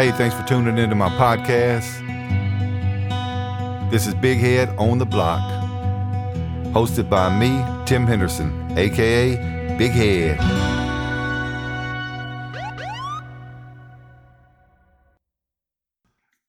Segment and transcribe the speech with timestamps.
[0.00, 2.00] Hey, thanks for tuning into my podcast.
[3.90, 5.42] This is Big Head on the Block,
[6.72, 10.40] hosted by me, Tim Henderson, aka Big Head.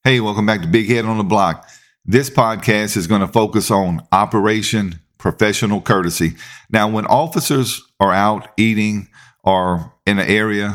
[0.05, 1.67] Hey, welcome back to Big Head on the Block.
[2.05, 6.35] This podcast is going to focus on Operation Professional Courtesy.
[6.69, 9.09] Now, when officers are out eating
[9.43, 10.73] or in an area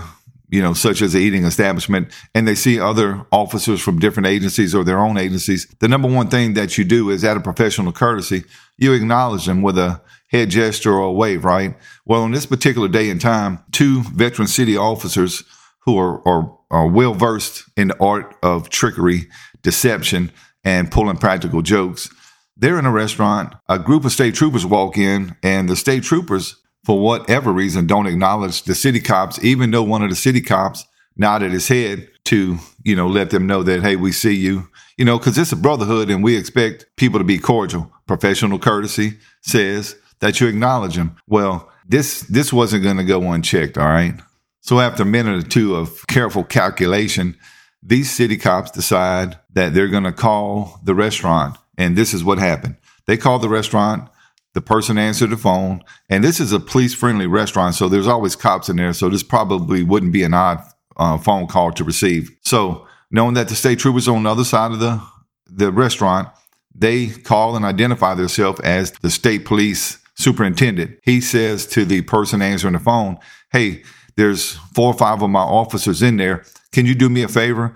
[0.49, 4.75] you know, such as a eating establishment, and they see other officers from different agencies
[4.75, 7.93] or their own agencies, the number one thing that you do is out of professional
[7.93, 8.45] courtesy,
[8.77, 11.77] you acknowledge them with a head gesture or a wave, right?
[12.05, 15.43] Well, on this particular day and time, two veteran city officers
[15.81, 19.29] who are, are, are well versed in the art of trickery,
[19.63, 20.33] deception,
[20.65, 22.11] and pulling practical jokes.
[22.57, 23.55] They're in a restaurant.
[23.69, 28.07] A group of state troopers walk in, and the state troopers for whatever reason, don't
[28.07, 32.59] acknowledge the city cops, even though one of the city cops nodded his head to,
[32.85, 35.57] you know, let them know that, hey, we see you, you know, because it's a
[35.57, 37.91] brotherhood and we expect people to be cordial.
[38.07, 41.17] Professional courtesy says that you acknowledge them.
[41.27, 44.15] Well, this this wasn't going to go unchecked, all right?
[44.61, 47.37] So after a minute or two of careful calculation,
[47.83, 51.59] these city cops decide that they're going to call the restaurant.
[51.77, 52.77] And this is what happened.
[53.07, 54.09] They called the restaurant
[54.57, 58.35] the person answered the phone, and this is a police friendly restaurant, so there's always
[58.35, 58.95] cops in there.
[58.95, 60.63] So this probably wouldn't be an odd
[60.97, 62.31] uh, phone call to receive.
[62.41, 64.99] So knowing that the state troopers on the other side of the
[65.47, 66.29] the restaurant,
[66.75, 71.01] they call and identify themselves as the state police superintendent.
[71.03, 73.19] He says to the person answering the phone,
[73.53, 73.83] "Hey,
[74.17, 76.45] there's four or five of my officers in there.
[76.73, 77.75] Can you do me a favor?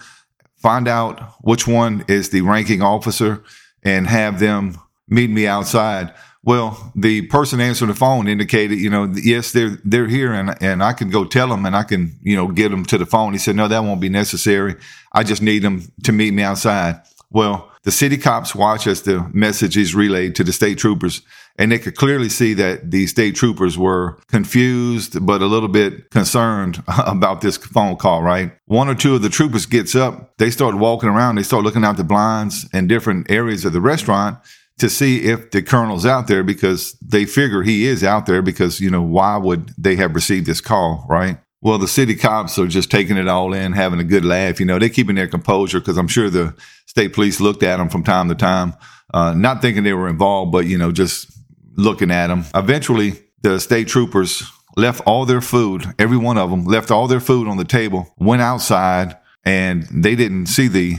[0.57, 3.45] Find out which one is the ranking officer
[3.83, 9.13] and have them meet me outside." Well, the person answering the phone indicated, you know,
[9.15, 12.35] yes, they're they're here, and and I can go tell them, and I can, you
[12.35, 13.33] know, get them to the phone.
[13.33, 14.77] He said, no, that won't be necessary.
[15.13, 17.03] I just need them to meet me outside.
[17.31, 21.21] Well, the city cops watch as the message is relayed to the state troopers,
[21.59, 26.11] and they could clearly see that the state troopers were confused, but a little bit
[26.11, 28.23] concerned about this phone call.
[28.23, 31.65] Right, one or two of the troopers gets up, they start walking around, they start
[31.65, 34.39] looking out the blinds in different areas of the restaurant
[34.81, 38.81] to see if the colonel's out there because they figure he is out there because,
[38.81, 41.39] you know, why would they have received this call, right?
[41.63, 44.59] Well, the city cops are just taking it all in, having a good laugh.
[44.59, 46.55] You know, they're keeping their composure because I'm sure the
[46.87, 48.75] state police looked at them from time to time,
[49.13, 51.31] uh, not thinking they were involved, but, you know, just
[51.77, 52.47] looking at them.
[52.55, 54.43] Eventually, the state troopers
[54.77, 58.09] left all their food, every one of them left all their food on the table,
[58.19, 60.97] went outside, and they didn't see the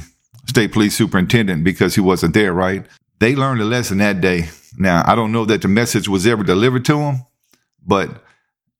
[0.47, 2.85] state police superintendent because he wasn't there, right?
[3.21, 4.49] They learned a lesson that day.
[4.77, 7.25] Now, I don't know that the message was ever delivered to them,
[7.85, 8.23] but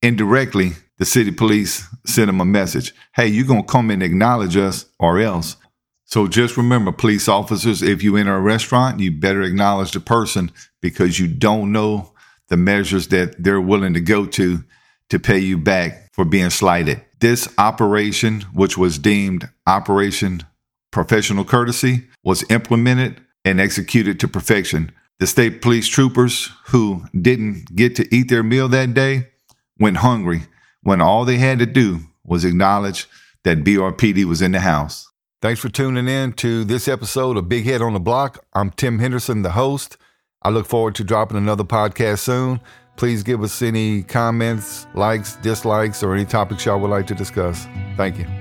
[0.02, 2.92] indirectly, the city police sent them a message.
[3.14, 5.58] Hey, you're going to come and acknowledge us or else.
[6.06, 10.52] So just remember, police officers, if you enter a restaurant, you better acknowledge the person
[10.82, 12.12] because you don't know
[12.50, 14.64] the measures that they're willing to go to
[15.10, 17.00] to pay you back for being slighted.
[17.20, 20.42] This operation, which was deemed Operation
[20.90, 24.92] Professional Courtesy, was implemented and executed to perfection.
[25.20, 29.28] The state police troopers who didn't get to eat their meal that day
[29.80, 30.44] went hungry
[30.84, 33.08] when all they had to do was acknowledge
[33.44, 35.10] that BRPD was in the house.
[35.42, 38.46] Thanks for tuning in to this episode of Big Head on the Block.
[38.54, 39.98] I'm Tim Henderson, the host.
[40.44, 42.60] I look forward to dropping another podcast soon.
[42.96, 47.66] Please give us any comments, likes, dislikes, or any topics y'all would like to discuss.
[47.98, 48.41] Thank you.